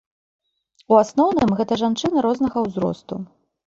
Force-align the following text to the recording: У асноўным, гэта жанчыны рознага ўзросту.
У 0.93 0.97
асноўным, 1.03 1.53
гэта 1.61 1.73
жанчыны 1.81 2.17
рознага 2.27 2.67
ўзросту. 2.67 3.25